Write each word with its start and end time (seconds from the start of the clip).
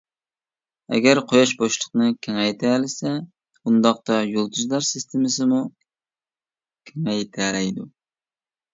ئەگەر 0.95 1.19
قۇياش 1.31 1.53
بوشلۇقنى 1.59 2.07
كېڭەيتەلىسە، 2.27 3.13
ئۇنداقتا 3.19 4.19
يۇلتۇزلار 4.33 4.89
سىستېمىسىمۇ 4.91 5.63
كېڭەيتەلەيدۇ. 6.91 7.91